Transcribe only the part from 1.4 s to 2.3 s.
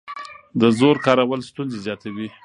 ستونزې زیاتوي